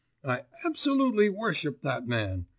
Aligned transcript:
I 0.23 0.45
absolutely 0.65 1.29
worship 1.29 1.83
that 1.83 2.07
man! 2.07 2.47